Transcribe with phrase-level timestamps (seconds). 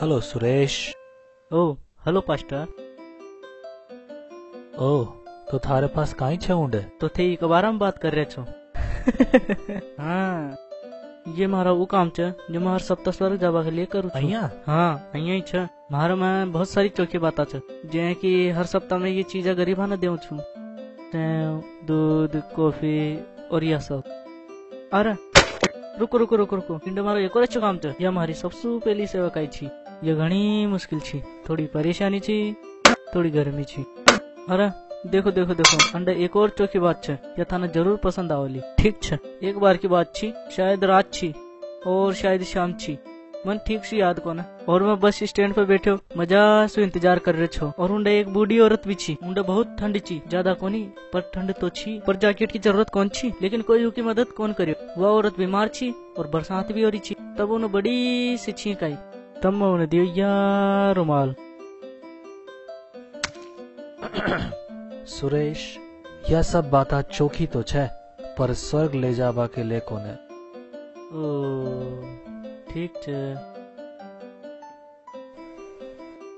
[0.00, 0.74] Hello Suresh
[1.50, 1.60] ओ
[2.06, 2.66] hello pastor
[4.80, 4.90] ओ
[5.50, 8.42] तो थारे पास काई छे ऊंडे तो थे एक बार हम बात कर रहे छो
[10.00, 10.56] हाँ
[11.36, 14.18] ये मारा वो काम छे जो मैं हर सप्ताह स्वर्ग जावा के लिए करूँ छू
[14.18, 17.60] અહીંયા हाँ અહીંયા ही छे मारा में बहुत सारी चौकी बात छे
[17.92, 20.38] जे कि हर सप्ताह में ये चीजें गरीबा ने देऊ छू
[21.08, 22.98] सेव दूध कॉफी
[23.52, 24.19] और यह सब
[24.93, 25.11] अरे,
[25.99, 29.05] रुको रुको रुको रुको। इंडो मारो एक और अच्छा काम तो। यह हमारी सबसे पहली
[29.07, 29.65] सेवा काई छी।
[30.03, 32.35] ये घनी मुश्किल छी। थोड़ी परेशानी छी,
[33.15, 33.81] थोड़ी गर्मी छी।
[34.49, 34.69] अरे,
[35.09, 38.99] देखो देखो देखो। अंडा एक और चौकी बात छे। यह थाने ज़रूर पसंद आवली। ठीक
[39.03, 41.33] छे। एक बार की बात छी। शायद रात छी,
[41.87, 42.97] और शायद शाम छी।
[43.47, 47.35] मन ठीक से याद कोना। और मैं बस स्टैंड पे बैठो मज़ा से इंतज़ार कर
[47.35, 50.81] रहे छो। और उन्डे एक बूढ़ी औरत भी छी। उन्डे बहुत ठंड छी ज़्यादा कोनी
[51.13, 53.31] पर ठंड तो छी। पर जैकेट की ज़रूरत कौन छी?
[53.41, 54.75] लेकिन कोई उसकी मदद कौन करियो?
[54.97, 58.83] वह औरत बीमार छी और बरसात भी हो रही छी। तब उन्हें बड़ी सी छींक
[58.83, 58.95] आई
[59.43, 61.35] तब मैं उन्हें दियो यार रुमाल।
[65.09, 65.61] सुरेश
[66.29, 67.87] यह सब बात चोखी तो छे
[68.37, 70.13] पर स्वर्ग ले जाबा के लिए कोने
[71.13, 72.30] ओ।
[72.73, 73.35] ठीक छे।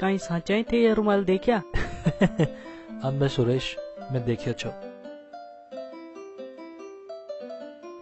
[0.00, 1.56] कहीं साचाई थे ये रुमाल देखा
[3.04, 3.76] अब मैं सुरेश
[4.12, 4.68] मैं देखियो छो।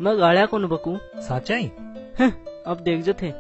[0.01, 0.97] मैं गाड़िया को बकू?
[1.23, 1.67] साचाई?
[2.67, 3.31] अब देख जो थे।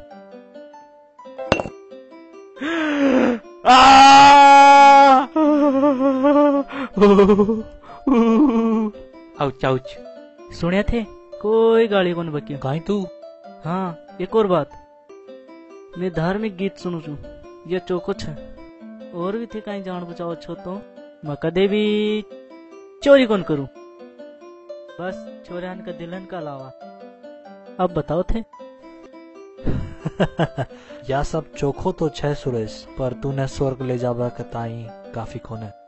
[9.40, 9.96] आउच आउच
[10.60, 11.04] सुनिया थे।
[11.42, 12.58] कोई गाड़ी को बकियो?
[12.58, 13.06] काई तू
[13.66, 14.70] हाँ एक और बात।
[15.98, 17.16] मैं धार्मिक गीत सुनू छू।
[17.66, 18.32] ये चौको छे
[19.12, 20.74] और भी थे कहीं जान बचाओ, छो तो।
[21.24, 22.24] मैं कदे भी
[23.04, 23.68] चोरी कौन करूँ?
[25.00, 26.68] बस चोरियान का दिलन का अलावा।
[27.80, 28.44] अब बताओ थे।
[31.10, 35.85] या सब चोखो तो छे सुरेश, पर तूने स्वर्ग ले जाबा के ताई काफ़ी कोने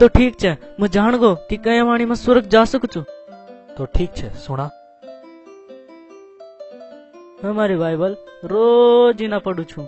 [0.00, 3.00] तो ठीक छे मैं जान गो कि कया वाणी में स्वर्ग जा सकू छू
[3.78, 4.70] तो ठीक छे सुना
[7.44, 8.16] हमारी बाइबल
[8.46, 9.86] रोज ही ना पढ़ू छू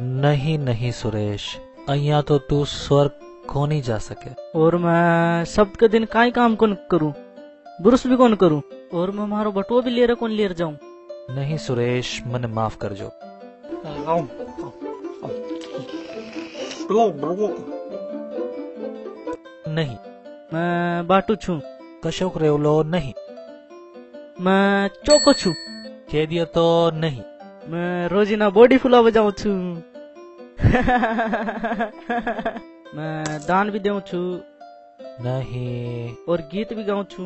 [0.00, 1.44] नहीं नहीं सुरेश
[1.86, 3.12] અહીંયા તો તું સ્વર્ગ
[3.48, 7.12] કોની जा सके और मैं सब के दिन काई काम कौन करूं
[7.78, 8.60] ब्रुश भी कौन करूं
[8.94, 10.76] और मैं मारो बटुआ भी लेर कौन लेर जाऊं
[11.28, 13.08] नहीं सुरेश મને માફ કરજો
[19.78, 19.96] नहीं
[20.52, 21.54] मैं बाटू छू
[22.04, 23.12] કશોક રેવલો નહીં
[24.38, 24.64] मैं
[25.06, 25.50] चौको छू
[26.08, 26.64] કહી દિયો તો
[26.96, 27.14] નહીં
[27.70, 29.52] मैं रोजीना बॉडी फुला बजाऊ छू
[32.96, 34.22] मैं दान भी देऊ छू
[35.20, 37.24] નહીં और गीत भी गाऊ छू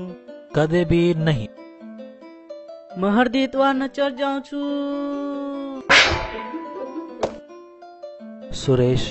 [0.57, 1.49] કદે બી નહીં
[2.99, 4.61] मैं हर दी इतवार नचर जाऊं छू
[8.61, 9.05] सुरेश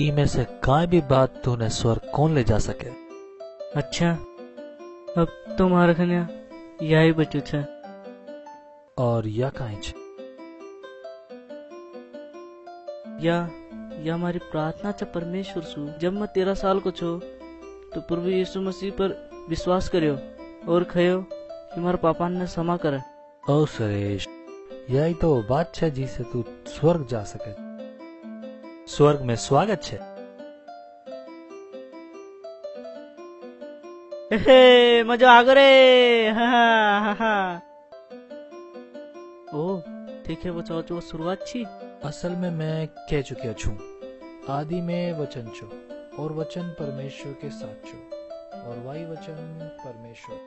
[0.00, 2.90] ई में से काय भी बात तूने स्वर्ग कौन ले जा सके?
[3.76, 4.10] अच्छा
[5.16, 6.28] अब तुम्हारे खन्या
[6.82, 7.62] यही बचू छे
[8.98, 9.94] और या काई છે
[13.22, 13.36] या
[14.04, 17.12] या हमारी प्रार्थना छ परमेश्वर सु जब मैं तेरह साल को छो
[17.94, 19.18] तो प्रभु यीशु मसीह पर
[19.50, 20.16] विश्वास करियो
[20.68, 23.00] और खयो कि मारा पापा ने क्षमा करे।
[23.52, 24.28] ओ सुरेश
[24.90, 27.65] यही तो बात છે जिसे तू स्वर्ग जा सके।
[28.86, 29.98] स्वर्ग में स्वागत છે
[34.44, 37.32] हे मज़ा आ रे हा हा हा
[39.54, 39.64] ओ
[40.26, 41.64] ठीक है बचाओ जो शुरुआत छी।
[42.04, 43.70] असल में मैं कह चुकिया छू।
[44.52, 45.66] आदि में वचन छो
[46.22, 47.98] और वचन परमेश्वर के साथ छो
[48.60, 49.40] और वही वचन
[49.84, 50.38] परमेश्वर।